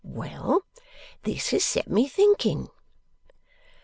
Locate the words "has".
1.51-1.63